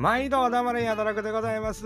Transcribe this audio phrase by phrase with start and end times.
[0.00, 1.84] 毎度黙れやたらくでございます。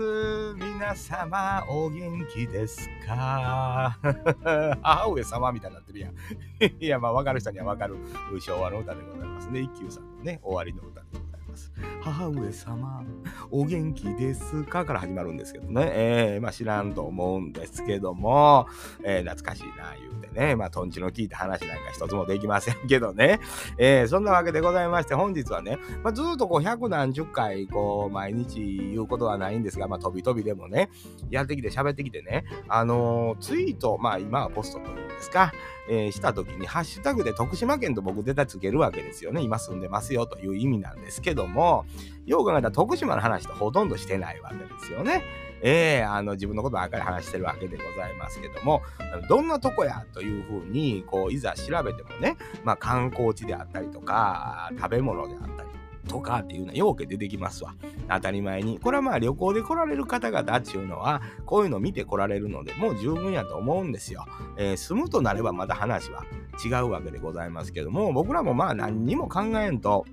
[0.55, 3.97] 皆様、お元気ですか？
[4.81, 6.13] 母上様みたいになってるやん。
[6.79, 7.97] いや、まあ、わかる人にはわかる
[8.39, 9.59] 昭和の歌でございますね。
[9.59, 11.07] 一休さんのね、終わりの歌で
[11.55, 11.71] ます。
[12.01, 13.03] 母上様、
[13.49, 14.85] お元気ですか？
[14.85, 15.89] から始まるんですけどね。
[15.93, 18.67] えー、まあ、知らんと思うんですけども、
[19.03, 20.55] えー、懐かしいな、言うてね。
[20.55, 23.39] まあ、とんちの聞いた話なんか一つもできませんけどね。
[23.77, 30.89] えー、そんなわけでございまして、本日はね、まあ、ずっとこう、百何十回、こう、毎日言うことはないんですが、まあ、飛び飛びでもね、
[31.29, 35.53] やってきて喋ってきてね、あのー、ツイート、まあ、今はポストというですか、
[35.89, 39.41] えー、した時に、ハッシュタグで徳島県と僕出たつけるわけですよね。
[39.41, 41.85] 今住んでますよという意味なんですけども、
[42.25, 45.23] よう考えたら徳島の話とほとんどしてないわけですよね。
[45.61, 48.83] えー、あの自分のことばっかり話してるわけでございますけども
[49.29, 55.69] どんなとこやというふうにこういざ調べてもね、まあ、観光地であったりとか食べ物であったり
[56.07, 57.75] とかっていうのはようけ出てきますわ。
[58.09, 58.79] 当たり前に。
[58.79, 64.25] これはまあ旅行で来られる方々っていうのはこういうの見て来られるのでもう十分やと思うんですよ、
[64.57, 66.23] えー、住むとなればまた話は
[66.63, 70.05] 違うわけでございますけども僕らもまあ何にも考えんと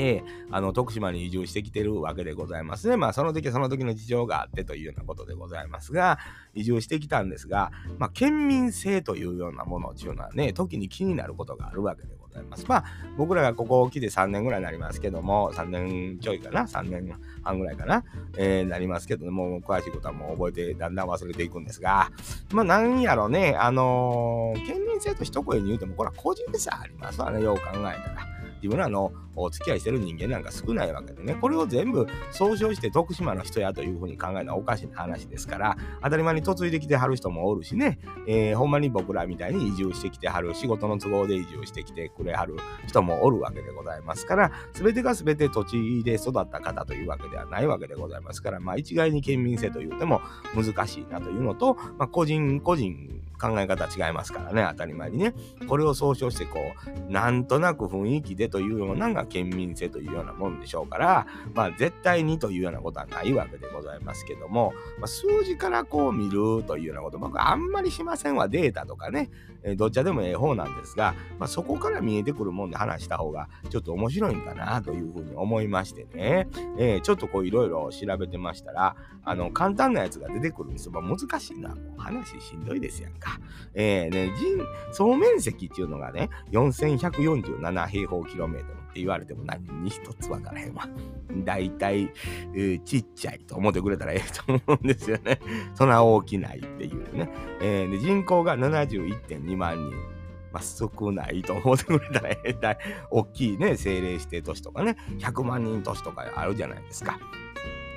[0.00, 2.96] えー、あの徳島に移住してきてるわけでございますね。
[2.96, 6.20] まあその時その時の事情があってというようなことでございますが
[6.54, 12.64] 移住してきたんですが、まあ、県民性というようなものっていうのはね時に気になることがあるわけでざいます。
[12.68, 12.84] まあ
[13.16, 18.04] 僕らがここを来て3年ぐらいになりますけども3年ちょいかな？3年半ぐらいかな、
[18.36, 22.10] えー、なりますけども詳しいことはもう覚えてだんだん忘れていくんですが
[22.52, 23.56] まあなんやろうね。
[23.58, 27.42] あのー、県民性と一声に言うてもこれは個人差ありますわね。
[27.42, 28.37] よう考えたら。
[28.62, 42.56] 自分らのお付き合いしてる人間なんか少ないわけでね、これを全部総称して徳島の人やというふうに考えるのはおかしな話ですから、当たり前に嫁いできてはる人もおるしね、えー、ほんまに僕らみたいに移住してきてはる、仕事の都合で移住してきてくれはる
[42.86, 50.20] 人もおるわけでございますから、全てが全て土地で育った方というわけではないわけでございますから、まあ一概に県民性と言っても
[50.54, 55.32] 難しいなというのと、まあ個人個人考え方違いますからね、当たり前にね。
[55.68, 56.58] これを総称してこ
[57.08, 69.30] う、なんとなく雰囲気でというようなのが県民性というようなもんでしょうから、まあ絶対にというようなことはないわけでございますけども、まあ、数字からこう見るというようなこと、僕あんまりしませんわ、データとかね、
[69.62, 76.48] えー、どっちでもええ方なんですが、まあ、そこから見えてくるもんで話した方がちょっと面白いんかなというふうに思いましてね、
[76.78, 80.92] えー、ちょっとこういろいろ調べてましたら、あの、簡単なやつが出てくるんですよ。
[80.92, 81.76] まあ、難しいな。
[81.96, 83.38] 話しんどいですやんか。
[83.74, 90.88] えー、ね、人、総面積っていうのがね、4147平方キロメートルって言われても何に一つわからへんわ。
[91.44, 92.10] だいたい、
[92.54, 95.40] えー、ちっちゃいと思ってくれたらええと思うんですよね。
[95.74, 97.28] そんな大きないっていうね。
[97.60, 100.18] えー、で人口が71.2万人。
[100.50, 102.56] まあ、少ないと思ってくれたらええ。
[103.10, 107.18] 大きいね、政令指定都市とかね、100万人都市とかあるじゃないですか。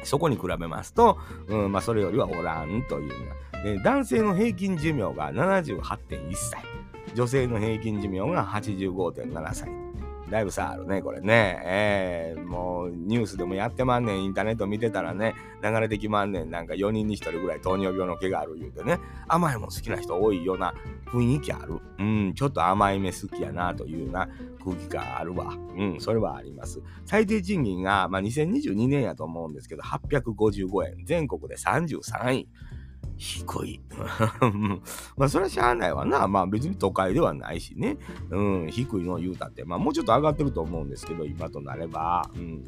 [0.03, 3.16] そこに比べますと、うん、まあ、それよりはおらんというよ
[3.53, 3.63] うな。
[3.63, 6.62] で男性の平均寿命が78.1歳。
[7.13, 9.91] 女性の平均寿命が85.7歳。
[10.31, 11.62] だいぶ差あるね、これね。
[11.66, 18.97] えー、もうニュースでもやってまんねん、インターネット見てたらね、流れてきまんねん、なんか4人に1人ぐらい糖尿病の毛がある言うてね、
[19.28, 20.74] 甘いもん好きな人多いような
[21.08, 21.80] 雰囲気ある。
[22.00, 24.30] うん、ちょっと甘い目好きやなというような
[24.64, 25.53] 空気感あるわ。
[25.78, 26.81] うん、それはあります。
[27.06, 31.06] 最低賃金が、まあ、2022年やと思うんですけど、855円。
[31.06, 32.50] 全国で33位。
[33.22, 33.80] 低い。
[35.16, 36.28] まあ、それはしゃあないわな。
[36.28, 37.98] まあ、別に都会ではないしね。
[38.32, 42.28] うん、低いのを言うたって、まあ、もうちょっと上がってると思うんですけど、今となれば。
[42.36, 42.64] うん。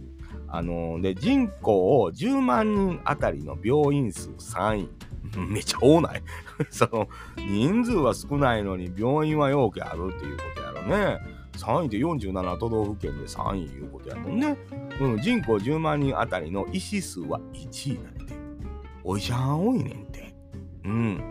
[0.48, 4.90] あのー、で、人口10万人あたりの病院数3位。
[5.50, 6.22] めっちゃ多ない
[6.70, 11.20] その、人数は少ないのに病院はようけあるっていうことやろね。
[11.54, 14.56] 3位で47都道府県で3位いうことやもんね。
[15.00, 18.34] うん、人口10万人あたりの医師数は1位なんて。
[19.04, 20.13] お医者さん多いねん。
[20.86, 21.22] うん。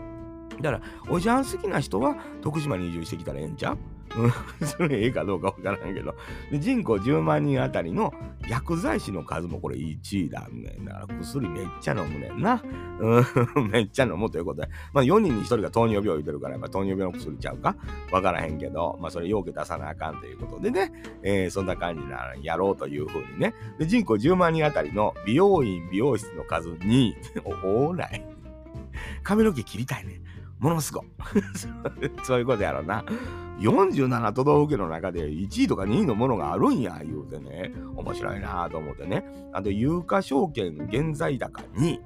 [0.61, 3.77] だから、おじゃん好きな人は徳島に移住してきたらええんちゃう、
[4.65, 6.15] それええかどうかわからんけど。
[6.51, 8.13] で人口10万人あたりの
[8.47, 10.77] 薬剤師の数もこれ1位だね。
[10.85, 12.63] だから薬めっちゃ飲むねんな。
[12.99, 14.69] うん、 めっちゃ飲むということで。
[14.93, 17.75] まあ4人に1人が糖尿病を言うてるから、まあ、糖尿病の薬ちゃうか？
[18.11, 20.91] わからへんけど、まあそれようけ出さなあかんということでね、
[21.23, 23.55] えー、そんな感じなやろうというふうにね。
[23.79, 27.15] で人口10万人あたりの美容院、美容室の数2位。
[27.63, 28.32] おーらい。
[29.23, 30.21] 髪の毛切りたいね。
[30.59, 31.03] ものすご。
[32.23, 33.03] そういうことやろな。
[33.59, 37.73] 47都道府県の中で1位とか2位のものがあるんや、言うてね。
[37.95, 39.25] 面白いなと思ってね。
[39.51, 41.99] あと、有価証券現在高2。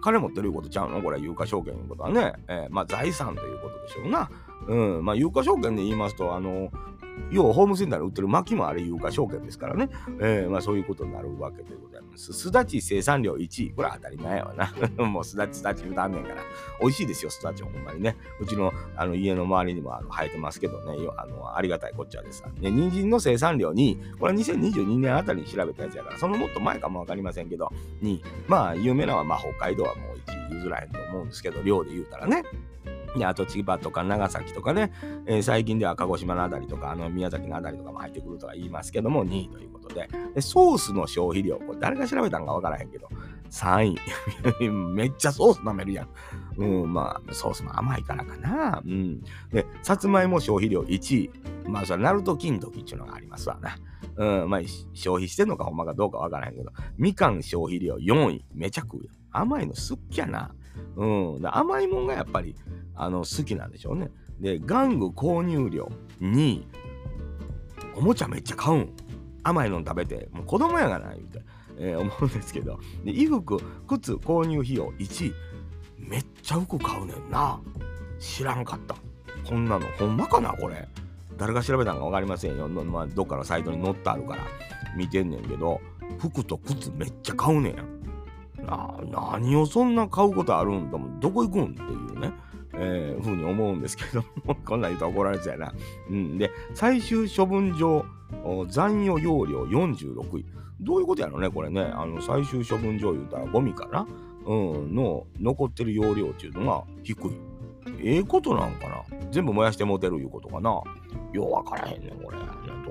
[0.00, 1.02] 金持ってるいうことちゃうの？
[1.02, 2.32] これ、有価証券いうことはね。
[2.46, 4.30] えー、まあ、財産ということでしょうな。
[4.66, 5.04] うん。
[5.04, 6.70] まあ、有価証券で言いますと、あの、
[7.30, 9.88] 要はホームセンターに売ってる薪もあれ有価証券ですからね、
[10.20, 12.32] えー、まあそういうことになるわけでございます。
[12.32, 13.70] すだち生産量1位。
[13.70, 14.72] これは当たり前やわな。
[15.04, 16.36] もうすだちすだち言うたんねんから。
[16.80, 18.16] 美味しいですよ、すだちほんまにね。
[18.40, 22.44] うちのあの家の周りにもあの生えてますけどね、あのありがたいこっちゃです。
[22.60, 32.44] ね、人参の生産量に、これは2022年あたりに調べたやつやから、そのもっと前かもわかりませんけど、に、まあ有名なのはまあ北海道はもう1位譲らへんと思うんですけど、量で言うたらね。
[33.18, 34.92] であと千葉とか長崎とかね、
[35.26, 43.08] えー、最近では鹿児島のあたりとかあの宮崎のあたりとかも入ってくるとは言いますけども2位ということででソースの消費量これ誰が調べたんか分からへんけど
[43.50, 43.96] 3
[44.60, 46.08] 位 めっちゃソース舐めるやん。
[46.58, 48.82] うん、まあ、ソースも甘いからかな。
[48.84, 49.22] うん。
[49.52, 51.30] で、さつまいも消費量1位。
[51.68, 53.78] まあ、それ、ナルト金時っていうのがありますわな。
[54.16, 54.60] うん、まあ、
[54.92, 58.44] 消費してんのかほんまかどうかわからへんけど、みかん消費量4位。
[58.54, 59.10] めちゃ食うよ。
[59.30, 60.54] 甘いの好きやな。
[60.96, 61.40] うん。
[61.42, 62.54] 甘いもんがやっぱり、
[62.94, 64.10] あの、好きなんでしょうね。
[64.40, 65.90] で、玩具購入量
[66.20, 66.62] 2。
[67.96, 68.92] おもちゃめっちゃ買うん。
[69.42, 71.42] 甘いの食べて、もう子供やがな、言うて、
[71.78, 72.78] えー、 思うんですけど。
[73.04, 75.34] で、衣服、靴購入費用1位。
[75.98, 77.60] めっちゃ服買うねんな。
[78.18, 78.96] 知らんかった。
[79.48, 80.88] こんなの、ほんまかな、これ。
[81.36, 82.68] 誰が調べたんか分かりませんよ。
[82.68, 84.42] まあ、どっかのサイトに載ってあるから
[84.96, 85.80] 見てんねんけど、
[86.18, 87.97] 服と靴めっちゃ買うねん。
[88.68, 92.32] な何をそんな買うことあるんだもん、どこ行くんっていうね。
[92.80, 95.72] えー、ふうに思うんですけども、 こんなん言うと怒られちゃうな。
[96.10, 96.38] うん。
[96.38, 98.04] で、最終処分場、
[98.68, 100.46] 残余容量46位。
[100.80, 101.82] どういうことやろね、これね。
[101.82, 104.06] あの、最終処分場言うたらゴミかな
[104.46, 107.30] うん、の残ってる容量っていうのが低い。
[108.00, 110.70] ええことなんかな全部燃やしてもてるいうことかな
[111.32, 112.38] ようわからへんねん、これ。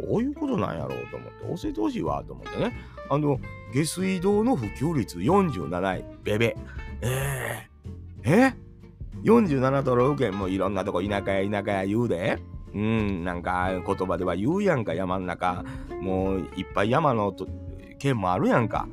[0.01, 2.73] どういうことなんやろうと思って、教えてほしいわと思ってね。
[3.09, 3.39] あの、
[3.73, 6.55] 下水道の普及率47位、ベベ。
[7.01, 8.53] えー、え
[9.23, 12.39] ？47都道府県もいろんなとこ田舎や田舎や言うで。
[12.73, 15.63] うん、なんか言葉では言うやんか、山ん中。
[16.01, 17.33] もういっぱい山の
[17.97, 18.87] 県もあるやんか。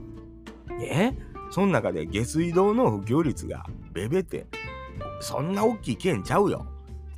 [0.81, 1.12] え？
[1.50, 4.46] そん中で下水道の普及率がベベって、
[5.20, 6.66] そんな大きい県ちゃうよ。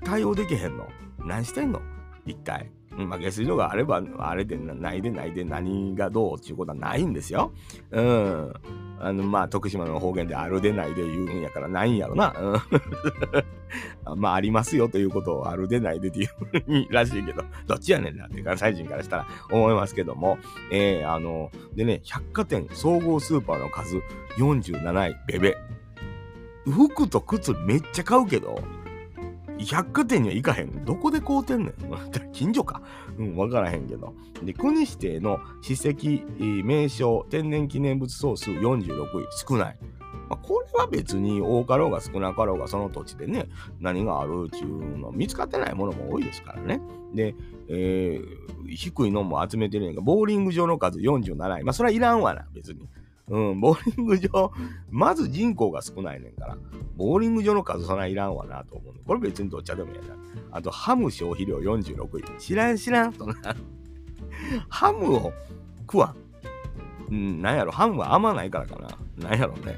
[0.04, 0.86] 対応できへんの。
[1.18, 1.80] 何してんの？
[2.26, 2.70] 一体。
[3.04, 7.52] まあ、下水道があれば、あれでないでないで何がどうっていうことはないんですよ。
[7.90, 8.54] うん。
[8.98, 12.34] あの、まあ、徳島の方言であるでないで言うんやからないんやろな。
[12.38, 20.38] うん、 まあ、ありますよということをあるでないでっていうふうにらしいけど、どっちやねんなって関西人からしたら思いますけども、
[20.70, 24.00] えー、あの、でね、百貨店総合スーパーの数
[24.38, 25.56] 47位、ベベ。
[26.66, 28.60] 服と靴めっちゃ買うけど、
[29.70, 30.84] 百貨店には行かへん。
[30.84, 31.72] どこで買うてんねん？
[32.32, 32.82] 近所か。
[33.18, 34.14] うん、わからへんけど。
[34.42, 36.22] で、国指定の史跡、
[36.64, 39.26] 名称、天然記念物総数46位。
[39.48, 39.78] 少ない。
[40.28, 43.46] まあ、これは別に多かろうが少なかろうがその土地でね、
[43.80, 46.80] 何があるっていうの見つかってないものも多いですからね。
[47.14, 47.34] で、
[47.68, 51.62] えー、低いのも集めてるんやが、ボーリング場の数47位。
[51.64, 52.88] まあ、それはいらんわな、別に。
[53.28, 54.52] うん、ボーリング場、
[54.90, 56.58] まず人口が少ないねんから、
[56.96, 58.94] ボーリング場の数そないらんわなと思う。
[59.04, 60.16] これ別にどっちでもいいな。
[60.52, 62.38] あと、ハム消費量46位。
[62.38, 63.34] 知らん知らんとな。
[64.68, 65.32] ハムを
[65.80, 66.14] 食わ
[67.08, 67.12] ん。
[67.12, 69.28] うん、なんやろ、ハムは甘ないからかな。
[69.28, 69.76] なんやろね。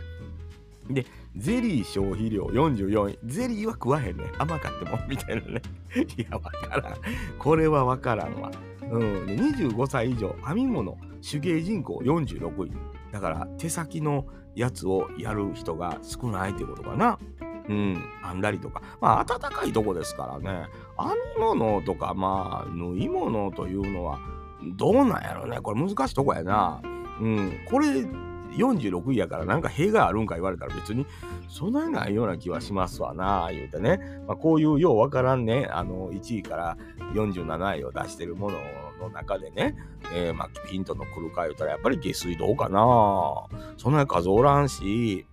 [0.90, 1.06] で、
[1.36, 3.18] ゼリー消費量44位。
[3.24, 4.24] ゼリーは食わへんね。
[4.38, 5.62] 甘かっても、みたいなね。
[6.16, 6.94] いや、わからん。
[7.38, 8.50] これはわからんわ。
[8.90, 9.26] うん。
[9.26, 10.96] 25歳以上、編み物、
[11.28, 12.72] 手芸人口46位。
[13.12, 17.18] だから手先のやつをやる人が少ないってことかな。
[17.68, 18.82] うん、編んだりとか。
[19.00, 20.66] まあ、暖かいとこですからね。
[20.98, 24.18] 編み物とか、まあ、縫い物というのは、
[24.76, 25.60] どうなんやろね。
[25.60, 26.80] これ難しいとこやな。
[27.20, 28.06] うん、これ、
[28.56, 31.06] 46位やからなんか弊害あるんか言われたら別に
[31.48, 36.76] そんないような気はしますわな言うてね、まあ、こういうようわからんねあの1位から
[37.14, 38.60] 47位を出してるものを
[38.98, 39.76] の中でね、
[40.14, 43.46] えー、まあ、ピンとの来るか言うたら、やっぱり下水道かな。
[43.76, 45.26] そんなに数おらんし、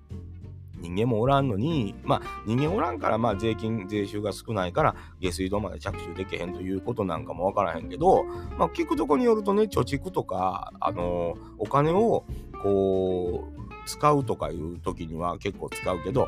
[0.79, 8.23] 人間もおらんのに、まあ人間おらんからまあ税金、税収が少ないから下水道まで着手できへんということなんかもわからへんけど、
[8.57, 12.25] まあ聞くとこによるとね、貯蓄とか、あの、お金を
[12.61, 13.55] こう、
[13.85, 16.27] 使うとかいう時には結構使うけど、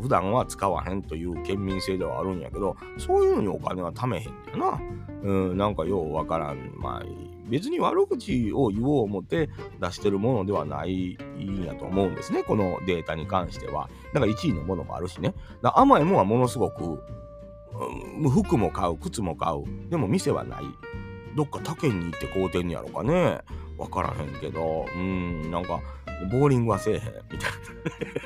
[0.00, 4.80] 普段は使わへんという県民性ではあるんやけど、そういうのにお金は貯めへんだよな。
[5.22, 6.72] うん、なんかようわからん。
[6.76, 7.02] まあ、
[7.48, 9.48] 別に悪口を言おう思って
[9.80, 12.42] 出してるものではないんやと思うんですね。
[12.42, 13.88] このデータに関しては。
[14.12, 15.34] だから1位のものもあるしね。
[15.62, 17.02] だ甘いもんはものすごく、
[18.22, 19.90] うん、服も買う、靴も買う。
[19.90, 20.64] でも店はない。
[21.36, 23.40] どっか他県に行って買うてんやろかね。
[23.78, 25.80] わからへんけど、うん、なんか、
[26.30, 27.00] ボーリングはせえへん、
[27.32, 27.50] みたい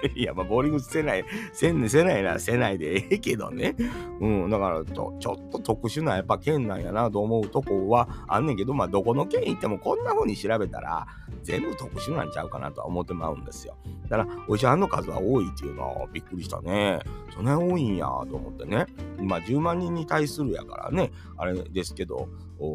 [0.08, 0.12] な。
[0.14, 3.74] いや、まあ、ボーリングせない、せんねせないならせないでええけどね。
[4.20, 11.06] うん、だからと、ちょっと特殊なやっぱ県なんやなと思うとこはあんねんけど、まあ、どこの県行ってもこんな風に調べたら、
[11.42, 13.76] 全部特殊なんちゃうかなとは思ってまうんですよ。
[14.08, 17.00] だから、お医者さんの数は多いっていうのはびっくりしたね。
[17.34, 18.86] そんなに多いんやと思ってね。
[19.18, 22.28] まあ、10万人に対するやからね、あれですけど、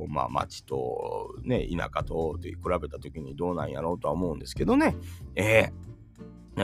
[0.08, 4.96] まあ、町とね、田舎と比べた時にどうなんやろうとは思うんですけどね。
[5.36, 5.92] ええー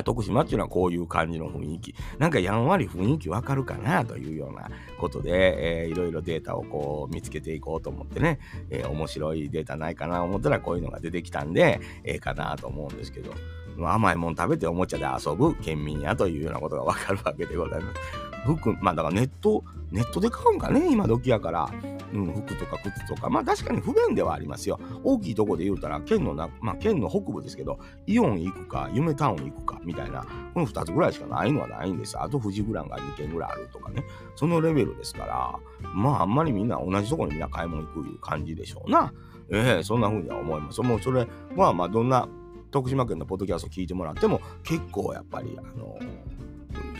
[0.04, 1.96] 徳島っていうのはこういう感じの雰囲気。
[2.20, 4.70] なんかやんわり雰囲気わかるかなというような
[5.00, 13.34] ことで、えー、いろいろデータをこう見つけていこうと思ってね、えー、面白いデータないかな思ったらこういうのが出てきたんで、ええー、かなと思うんですけど、
[13.80, 18.02] 甘いもん食べておもちゃで遊ぶ県民やというようなことがわかるわけでございます。
[18.46, 21.70] 服、まあだからネット、ネットで買うんかね、今時やから。
[22.14, 24.80] うん、服とか靴とか、まあ確かに不便ではありますよ。
[25.04, 32.20] 大きいとこで言うたら、県のな、まあ県の北部ですけど、イオン行くか、夢タウン行くか、みたいな、この2つぐらいしかないのはないんです。
[32.20, 34.04] あと富士グランが2軒ぐらいあるとかね。
[34.36, 35.60] そのレベルですから、
[35.94, 39.14] まああんまりみんな同じとこにみんな買い物行くいう感じでしょうな。
[39.50, 40.82] ええー、そんな風には思います。
[40.82, 42.28] もうそれは、まあどんな
[42.72, 46.38] 徳島県のポッドキャスト聞いてもらっても、結構やっぱり、あのー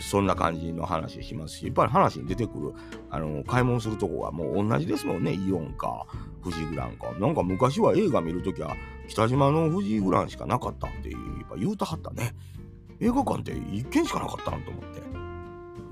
[0.00, 2.72] そんな感じの話しますし、やっぱり話に出てくる、
[3.10, 5.34] あの、買い物するとこがもう同じですもんね。
[5.34, 6.06] イオンか、
[6.42, 7.12] 富士グランか。
[7.18, 8.74] なんか昔は映画見るときは、
[9.08, 11.10] 北島の富士グランしかなかったって
[11.56, 12.34] 言うたはったね。
[13.00, 15.17] 映画館って一軒しかなかったんと思って。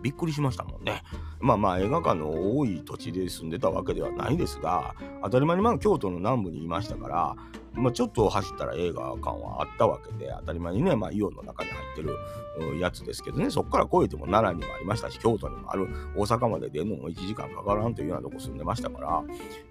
[0.03, 1.03] びっくりしましたもんね。
[1.41, 7.37] まあまあ映画館の多い土地で住んでたわけではないですが、当たり前にまあ京都の南部にいましたから、
[7.77, 19.23] まあ、ちょっと走ったら映画館はあったわけで、当たり前にね、まあ、イオンの中に入ってるやつですけどね、そこから越えても奈良にもありましたし、京都にもある、大阪まで出るのも1時間かからんというようなとこ住んでましたから、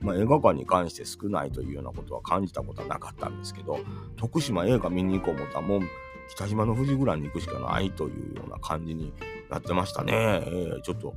[0.01, 3.79] まあ、映画館に関して少ないというようなことは感じたことはなかったんですけど、
[4.17, 5.81] 徳島映画見に行こう思ったもう、
[6.29, 9.13] 北島の富士グランに行くしかないというような感じに
[9.49, 10.13] なってましたね。
[10.13, 11.15] えー、ちょっと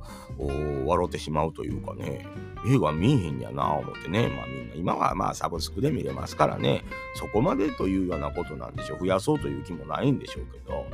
[0.85, 2.25] 笑ってしまうというかね、
[2.67, 6.83] 映画見えへんやな思ってね、まあみんな、今はまあサブスクで見れますからね、
[7.15, 8.99] そこまでというようなことなんでしょう。
[8.99, 10.85] 増やそうという気もないんでしょうけど、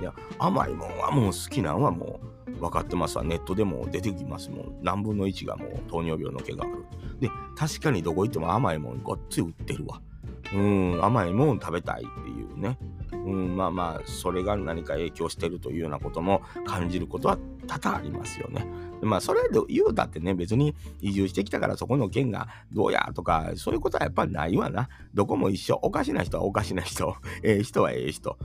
[0.00, 3.24] いや、甘いもんはもう好きなんはもう分かってますわ。
[3.24, 4.78] ネットでも出てきますもん。
[4.82, 6.84] 何分の1がもう糖尿病の毛がある。
[7.20, 10.00] で、確かにどこ行っても甘いもんごっつい売ってるわ。
[10.52, 12.78] うん、甘いもん食べたいっていうね。
[13.24, 18.66] うん、まあまあ、それが何か影響してるというようなことも感じることは多々ありますよね。
[19.04, 24.88] まあ、それで言うたってね、別に移住してきたからそこの県がどうやとか、そういうことはやっぱりないわな。
[25.14, 25.78] どこも一緒。
[25.82, 27.16] おかしな人はおかしな人。
[27.42, 28.38] ええ人はええ人。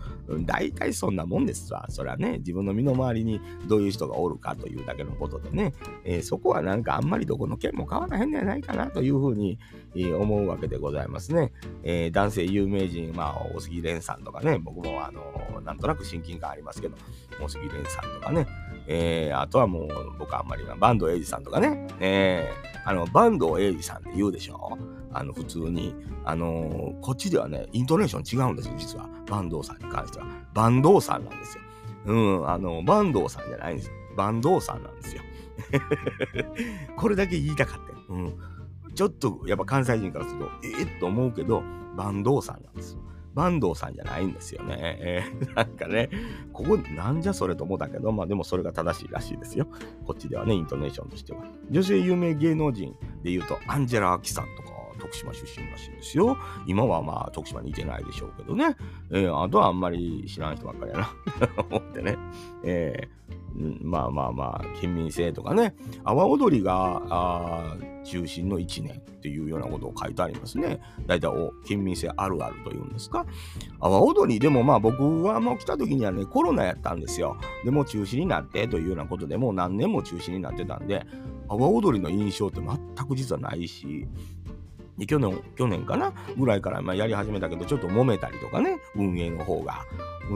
[0.46, 1.86] 大体そんなもんですわ。
[1.90, 5.74] それはね、自分の身の回りにどういう人がおるかというだけのことでね、
[6.04, 9.58] えー、そこはなんかあんまりどこの県も変わらへんじゃないかなというふうに、
[9.96, 11.52] え、思うわけでございますね。
[11.84, 16.98] えー、男性有名人、まあ、大杉蓮さんとかね、僕もあの、なんとなく親近感ありますけど、
[17.42, 18.48] 大杉蓮さんとかね、
[18.92, 24.78] えー、あとはもう僕あんまりな、坂東英二さんとかね、えー、あの、坂東英二さんって言うでしょ
[25.14, 25.96] あの、普通に。
[26.26, 29.08] あのー、こっちではね、イントネーション違うんですよ、実は。
[29.28, 30.26] 坂東さんに関しては。
[30.56, 31.64] 坂東さんなんですよ。
[32.06, 33.94] うん、あの、坂東さんじゃないんですよ。
[34.18, 35.22] 坂東さんなんですよ。
[36.98, 38.14] これだけ言いたかった。
[38.14, 38.34] うん。
[38.96, 41.64] ちょっと、やっぱ関西人からすると、ええー、と思うけど、
[41.96, 43.02] 坂東さんなんですよ。
[43.36, 44.76] 坂東さんじゃないんですよね。
[44.80, 46.10] えー、 なんかね、
[46.54, 49.68] ここなんじゃそれと思ったけど、まあでもそれが正しいらしいですよ。
[50.06, 51.44] こっちではね、イントネーションとしては。
[51.70, 56.38] 女性有名芸能人で言うと、アンジェラ・アキさんとか、徳島出身らしいですよ。
[56.68, 58.76] 今はまあ徳島にいてないでしょうけどね。
[59.12, 61.14] えー、あとはあんまり知らん人ばっかりやな。
[61.70, 62.18] 思ってね。
[62.64, 63.20] えー
[63.82, 70.80] まあまあまあ、県民性とかね、阿波踊りが中心の1年っていうようなことを書いてありますね。
[71.08, 73.26] 大体お、県民性あるあるというんですか。
[73.80, 77.38] 阿波踊りでもまあ僕はもう来た時にはね、コロナやったんですよ。
[77.66, 81.06] でも中止になってというようなことでもう何年も中止になってたんで、
[81.50, 84.08] 阿波踊りの印象って全く実はないし、
[85.00, 86.14] で去年、去年かな？
[86.38, 89.86] ぐらいからまやり始めたけど、ちょっと揉めたりとかね、運営の方が。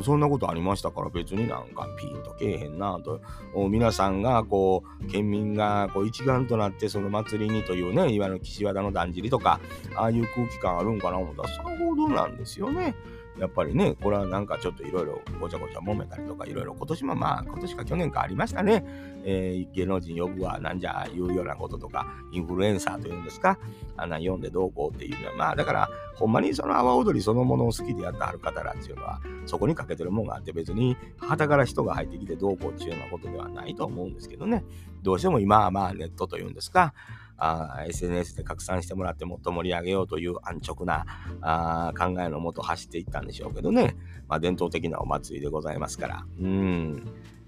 [0.03, 3.21] そんなことありましたから別になんかピンとけえへんなと。
[3.69, 9.59] 皆さんがこう、県民がこう一丸となってその祭りにというね、いわゆる岸和田のだんじりとか、
[9.95, 12.95] ああいう空気感あるんかな思ったらさほどなんですよね。
[13.39, 18.85] やっぱりね、これはなんかちょっといろいろごちゃごちゃ揉めたりとか、いろいろ今年もまあ、今年か去年かありましたね。
[19.25, 23.57] えー、芸能人呼ぶわ、なんじゃいうようなこととか、インフルエンサーというんですか、
[23.97, 34.63] あんな読んでどうこうっていうのは、まあだから、ほんまにその阿波踊りそのものを好きでやってはる方らっていうのは、そこにかけてるもんがあって別に、旗から人が入ってきてどうこうっていうようなことではないと思うんですけどね。
[35.01, 36.93] どうしても今はまあネットというんですか、
[37.37, 41.05] あ SNS で拡散してもらってもっと盛り上げようという安直な
[41.41, 43.95] あ考えのもと走っていったんでしょうけどね、
[44.27, 47.07] まあ、伝統的なお祭りでございますから、うん、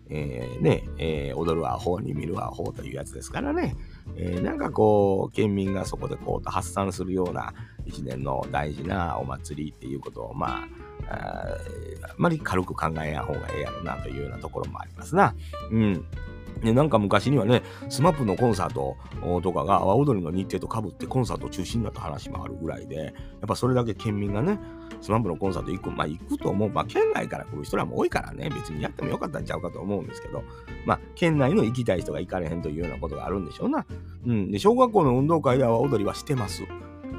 [0.10, 3.76] えー、ね、えー、踊る阿呆に見る阿呆というやつですからね、
[4.18, 7.54] えー、なんかこう、県民がそこでこう発散するような
[7.86, 10.68] 一年の大事なお祭りっていうことを、ま
[11.10, 11.58] あ、あ
[12.04, 15.36] あまり軽く考えやん方がええやろなというようなところもありますな。
[15.72, 16.06] うん。
[16.62, 18.98] で、なんか昔にはね、 SMAP のコンサート
[19.42, 23.14] とかが阿波踊りの日程とかぶってコンサート中止になった話もあるぐらいで、やっ
[23.48, 24.60] ぱそれだけ県民がね、
[25.02, 30.44] SMAP のコンサート行く、まあ行くと思う、まあ県外から来る人らも多いからね、別にやってもよかったんちゃうかと思うんですけど、
[30.86, 33.86] まあ県内の行きたい人が行かれへんというようなことがあるんでしょうな。
[34.26, 34.52] うん。
[34.52, 36.64] で、小学校の運動会で阿波踊りはしてます。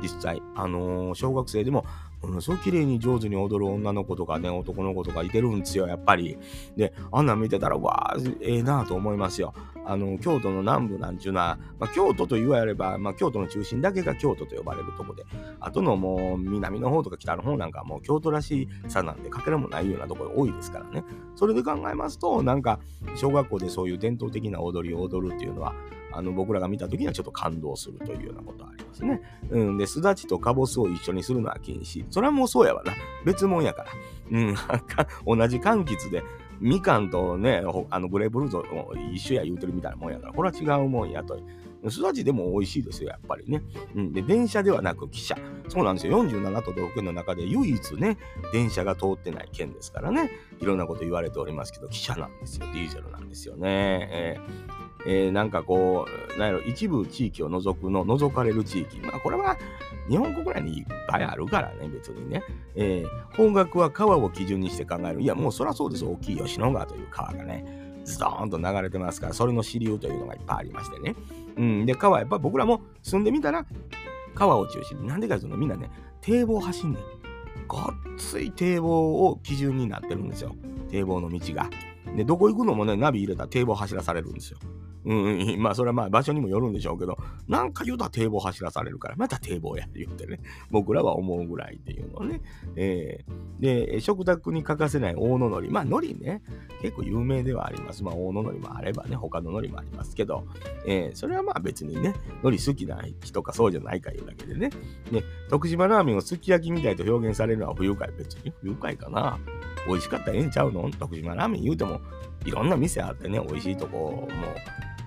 [0.03, 0.43] 実際。
[0.55, 1.85] あのー、小学生でも
[2.23, 6.39] ものすごく綺麗に上手に踊る女の子とかね、男の子とかいてるんですよ、やっぱり。
[6.77, 9.55] で、あんなん見てたら、わあ、ええなと思いますよ。
[9.89, 15.25] あの、京都の南部なんちゅうのは、まあ、京都と言われれば、まあ、京都の中心だけが京都と呼ばれるとこで、
[15.61, 21.05] あとのもう南の方とか北の方なんかもう京都らしさなんてかけらもないようなところ多いですからね。
[21.37, 22.81] それで考えますと、なんか、
[23.15, 25.75] 小学校でそういう伝統的な踊りを踊るっていうのは、
[26.13, 29.21] あの僕らが見た時にはちょっと感動するというようなことはありますね。
[29.51, 29.77] うん。
[29.77, 32.07] で、すだちとかぼすを一緒にするのは禁止。
[32.11, 32.95] それはもうそうやわな。
[33.27, 33.91] 別物やから。
[34.31, 34.55] うん。
[35.27, 36.25] 同じ柑橘で、
[36.61, 41.39] みかんとね、あのグレープフルーツを一緒や言うてるみたいなもんやから、これは違うもんやと。
[41.91, 43.63] すだちでも美味しいですよ、やっぱりね。
[43.95, 44.13] うん。
[44.13, 45.37] で、電車ではなく汽車。
[45.69, 46.25] そうなんですよ。
[46.25, 48.19] 47都道府県の中で唯一ね、
[48.53, 50.31] 電車が通ってない県ですからね。
[50.61, 52.67] いろんなこと言われておりますけど、汽車なんですよ。
[52.73, 54.09] ディーゼルなんですよね。
[54.11, 58.99] えーえー、なんかこう、なんやろ、一部地域を除くの、除かれる地域。
[58.99, 59.57] まあ、これは
[60.09, 62.43] 日本国内にいっぱいあるからね、別にね。
[62.75, 65.23] えー、方角は川を基準にして考える。
[65.23, 66.05] いや、もうそりゃそうです。
[66.05, 71.15] 大きい吉野川という川がね、ズドーンと流れてますから、それの支流というのがいっぱいありましてね。
[71.57, 73.65] うん、で、川、やっぱ僕らも住んでみたら、
[74.35, 77.03] 川を中心に、なんでかというとみんなね、堤防を走んねん。
[77.69, 77.83] ごっ
[78.17, 80.55] つい堤防を基準になってるんですよ。
[80.89, 81.69] 堤防の道が。
[82.17, 84.59] で、どこ行くのもね、ナビ入れたら堤防走らされるんですよ。
[85.07, 87.17] うん、 まあそれはまあ場所にもよるんでしょうけど、
[87.49, 92.41] なんか言うたら堤防走らされるから、また堤防やって言ってね、 僕らは思うぐらいっていうのね。
[92.75, 95.69] えー、で、食卓に欠かせない大野海苔。
[95.69, 96.43] まあ海苔ね、
[96.83, 98.03] 結構有名ではあります。
[98.03, 100.45] まあ大野海苔もあればね、他の海苔もありますけど、
[100.87, 104.71] えー、それはまあ別にね、海苔好きな人かそうじゃないかいうだけでね。
[105.13, 108.11] で、徳島ラーメンをすき焼きみたいと表現されるのは不愉快。
[108.19, 109.39] 別に不愉快かな。
[109.87, 110.91] 美味しかったらええんちゃうの？
[110.91, 112.01] 徳島ラーメン言うても、
[112.45, 114.29] いろんな店あってね、美味しいとこも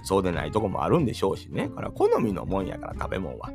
[0.03, 1.69] そうでないとこもあるんでしょうしね。
[1.69, 3.51] から好みのもんやから食べ物は。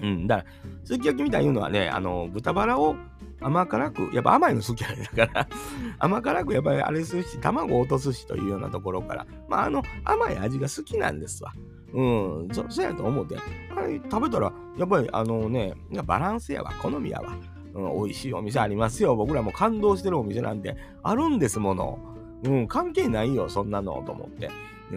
[0.00, 0.26] うん。
[0.26, 0.50] だから、
[0.84, 2.96] すき焼きみたいいうのはね、あの、豚バラを
[3.40, 5.48] 甘辛く、やっぱ甘いの好きなんだから
[5.98, 11.52] 甘辛くやっぱりあれするし、卵を落とすしというようなところから、まあ、あの、甘い味が好きなんですわ。
[11.92, 13.36] うん、そそうやと思って、
[13.74, 17.32] あれ食べたら、やっぱりあのね、バランスやわ、好みやわ。
[17.74, 19.14] うん、美味しいお店ありますよ。
[19.14, 21.98] 僕らも感動してるお店なんてあるんですもの。
[22.44, 24.50] うん、関係ないよ、そんなの、と思って。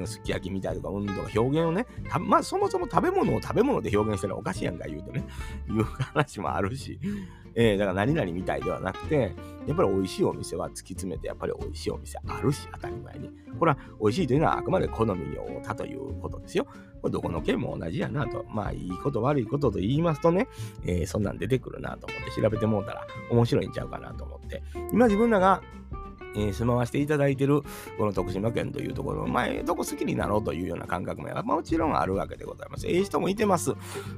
[0.05, 1.85] すき焼きみたいとか、うんとか表現をね、
[2.19, 5.25] まあそもそも食べ物を食べ物で表現したらおかしいやんか言うとね、
[5.69, 6.99] いう話もあるし、
[7.55, 9.33] えー、だから何々みたいではなくて、
[9.67, 13.29] やっぱり美味しいお店は突き詰めて、やっぱり美味しいお店あるし、当たり前に。
[13.59, 16.65] これは美味しいというのはあくまで好みに合うたということですよ。
[17.01, 18.45] これどこの県も同じやなと。
[18.49, 20.47] まあいいこと悪いことと言いますとね、
[20.85, 24.63] えー、そんなん出てくるなと思って調べてもうたら面白いんちゃうかなと思って。
[24.91, 25.61] 今自分らが
[26.35, 27.61] えー、住まわせていただいてる
[27.97, 32.87] この徳島県というところ、まあ、ええとこ好きになろうというような感覚もまあもちろんあるわけでございます。
[32.87, 33.73] ええ人もいてます。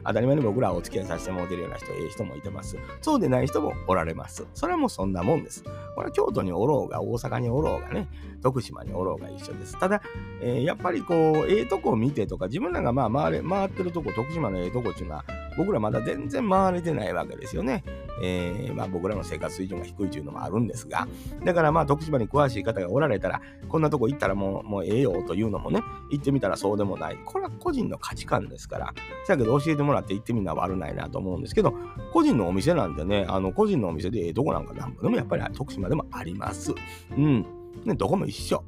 [0.05, 2.77] 当たり前に僕らお付き合いさせてもらってるような人、ええ人もいてます。
[3.01, 4.45] そうでない人もおられます。
[4.53, 5.63] それはもうそんなもんです。
[5.95, 8.07] これは京都におろうが、大阪におろうがね、
[8.43, 9.79] 徳島におろうが一緒です。
[9.79, 10.01] ただ、
[10.41, 15.25] えー、やっぱりこう、ええとこを見てとか、自分らがまあ回れ回ってるとこ、徳島のええとこっていうのは、
[15.57, 17.83] 僕らまだ全然回れてないわけですよね。
[18.21, 21.07] えー、まあ僕らの生活水準が低いというのもあるんですが、
[21.43, 27.17] だからまあ徳島に詳しい方がおられたら、こんなとこ行ったらもうもうええよというのもね、行ってみたらそうでもない。
[27.25, 28.93] これは個人の価値観ですから、
[29.27, 31.73] だけど教えてもらって行ってみるのは悪ないなと思うんですけど、
[32.11, 36.73] 個人のお店なんてね、あの個人のお店でええとこなんかなんぼでもやっぱり徳島でもあります。
[37.17, 37.62] うん。
[37.85, 38.63] ね、どこも一緒。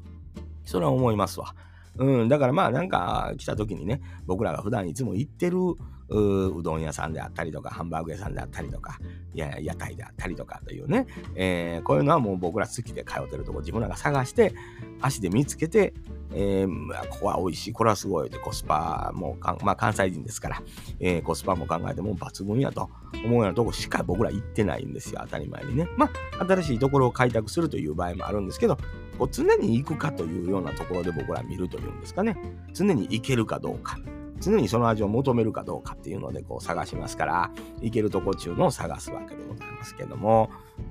[0.64, 1.54] それは思いますわ。
[1.98, 5.58] うん、だからまあなんか来た時にね、僕らが普段いつも行ってる
[6.08, 8.98] うどん屋さんであったりとか、ハンバーグ屋さんであったりとか、
[9.34, 14.54] いや屋台であったりとかというね、えー、こういうのはもう僕ら好きで通ってるとこ自分らが探して、
[15.00, 15.94] 足で見つけて、
[16.32, 20.62] えー、ここは美味しい、これはすごいでコスパもまあ関西人ですから、
[21.00, 22.90] えー、コスパも考えても抜群やと
[23.24, 25.88] 思うようなとこしか僕ら行ってないんですよ、当たり前にね。
[25.96, 28.78] まあ、新しいところを開拓するという場合もあるんですけど、
[29.18, 32.36] こう常に行くかというようなところで僕ら見るというんですかね。
[32.72, 33.98] 常に行けるかどうか。
[34.40, 40.50] 常にその味を求めるかどうかっていうのでこう探しますから、行けるとこ中のを探すわけでございますけども、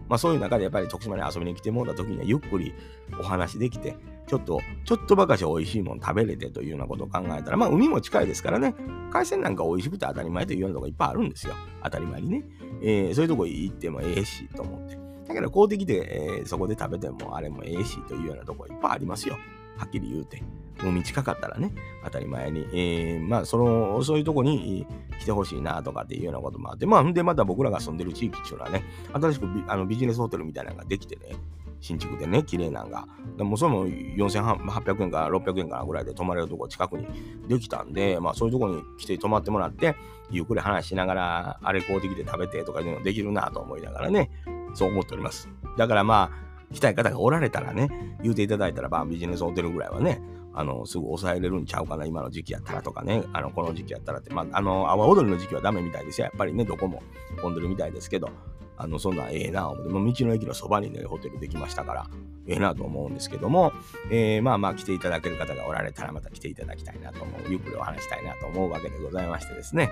[0.10, 2.74] まあそういう中でやっぱり徳島に遊びに来てもらった時にはゆっくり
[3.20, 3.96] お話できて、
[4.28, 8.76] ちょっと、ちょっとばかし美味しいもの食べれてというようなことを考えたら、まあ海も近いですからね、
[9.12, 11.54] 海鮮なんか美味しくて当たり前というようなとこいっぱいあるんですよ。
[11.84, 12.46] 当たり前にね。
[12.82, 14.98] えー、そういうとこ行ってもええしと思って。
[15.28, 19.38] だけど、公的で、えー、そこで食べてもあれもええしというようなとこいっぱいありますよ。
[19.78, 20.42] はっきり言うて。
[20.84, 22.68] 海近かったらね、当たり前に。
[22.74, 24.86] えー、まあ、その、そういうとこに
[25.20, 28.84] 来てほしいなとかっていうようなこともあって、まあ、んでまた僕らが住んでる地域っていうのはね、
[29.14, 31.36] 新しくビあのビジネスホテルみたいなのができてね、
[31.82, 33.08] 新築でね、綺麗なんが。
[33.38, 37.08] でもそれも4800円から600円からぐらいで泊まれるとこ近くに
[37.48, 39.96] できたんで、まあそういうとこに来て泊まってもらって、
[40.32, 44.32] ゆっくり話しながら、あれ買うてきて食べてとかいうのできるなと思いながらね、
[44.74, 45.50] そう思っております。
[45.78, 50.22] だからまあ、来たい方がおられたらね、言うていただいたら、まあビジネスホテルぐらいはね、
[50.56, 56.26] あの、すぐ抑えれるんちゃうかな、今の時期やったらとかね、あの、この時期やったらって、まあ、あの、阿波踊りの時期はダメみたいですよ。
[56.26, 57.04] やっぱりね、どこも
[57.42, 58.30] 混んでるみたいですけど、
[58.78, 62.08] あの、そんなんええな、思って、道の駅のそばにね、ホテルできましたから、
[62.48, 63.74] ええなと思うんですけども、
[64.12, 69.90] えー、まあまあ来ていただける方がおられたらまた来ていただきたいなと思う、ゆっくりお話したいなと思うわけでございましてですね。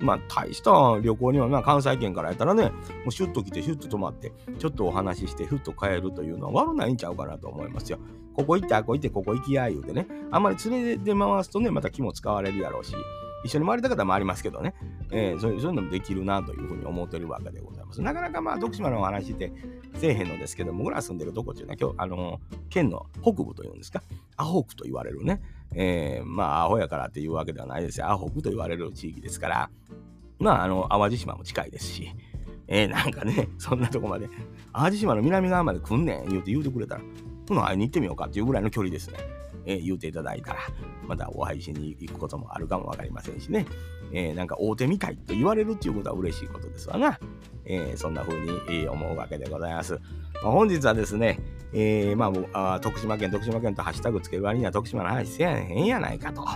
[0.00, 2.70] まあ大した旅行には、まあ関西圏からやったらね、も
[3.08, 7.98] うシュッと来て、シュッと泊まって、ちょっとお話しして、ふっと帰るというのは悪ないんちゃうかなと思いますよ。
[8.34, 10.06] ここ行って、あこ行って、ここ行きや、言うてね。
[10.30, 12.94] あんまり連れて回すとね、また気も使われるやろうし、
[13.44, 14.74] 一緒に回りた方もありますけどね、
[15.10, 18.00] えー、そういうそういうのもできるなというふうに思ってるわけでございます。
[18.00, 19.52] なかなかまあ徳島のお話って
[19.96, 24.02] せえへんのですけども僕ら住んでるとこっていうのは今日あの県の北部というんですか
[24.36, 25.42] アホ区と言われるね、
[25.74, 28.10] えー、まあアホやからっていうわけではないですよ。
[28.10, 29.70] アホ区と言われる地域ですから。
[30.38, 32.10] まああの淡路島も近いですし。
[32.66, 34.26] えー、なんかね、そんなとこまで、
[34.72, 37.02] 淡路島の南側まで来んねん言うて言うてくれたら、
[37.52, 39.18] の会いに行ってみようかっていうぐらいの距離ですね。
[39.66, 40.60] えー、言うていただいたら、
[41.06, 43.66] またお配信に行くこともあるかもわかりませんしね、
[44.12, 47.18] えー、なんか大手みたいと言われるっていうことは嬉しいことですわな。
[47.64, 49.94] えー、そんな風に、思うわけでございます。
[50.42, 51.40] まあ、本日はですね、
[51.72, 56.46] えー、まあ、あ徳島県、徳島県とハッシュタグつける割には徳島の話せやへんやないかと、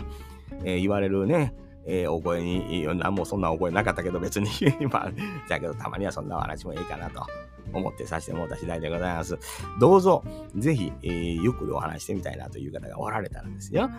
[0.64, 1.54] えー、言われるね、
[1.86, 4.48] えー、お声に、何もそんなお声なかったけど別に
[4.92, 5.12] まあ、
[5.48, 7.26] だけどたまにはそんな話もいいかなと
[7.72, 9.38] 思ってさせてもらった次第でございます。
[9.80, 10.24] どうぞ、
[10.56, 13.90] ぜひ、えー、ゆっくりお話してみたいなという方がおられたらですよ。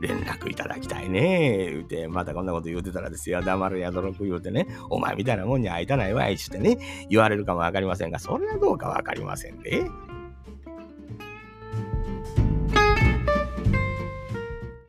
[0.00, 9.88] 連絡いただきたいね言うて、またこんなこと言うてたらですよ、黙るやどろく言うてね、お前みたいなもんに会いたないわいってね、言われるかもわかりませんが、それはどうかわかりませんね。